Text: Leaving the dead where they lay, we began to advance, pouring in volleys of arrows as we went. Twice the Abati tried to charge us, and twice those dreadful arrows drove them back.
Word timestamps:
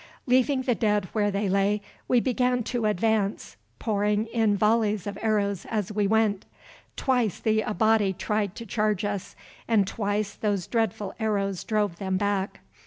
Leaving 0.25 0.63
the 0.63 0.73
dead 0.73 1.07
where 1.11 1.29
they 1.29 1.47
lay, 1.47 1.79
we 2.07 2.19
began 2.19 2.63
to 2.63 2.85
advance, 2.87 3.55
pouring 3.77 4.25
in 4.33 4.57
volleys 4.57 5.05
of 5.05 5.15
arrows 5.21 5.63
as 5.69 5.91
we 5.91 6.07
went. 6.07 6.43
Twice 6.95 7.39
the 7.39 7.61
Abati 7.63 8.11
tried 8.11 8.55
to 8.55 8.65
charge 8.65 9.05
us, 9.05 9.35
and 9.67 9.85
twice 9.85 10.33
those 10.33 10.65
dreadful 10.65 11.13
arrows 11.19 11.63
drove 11.63 11.97
them 11.97 12.17
back. 12.17 12.61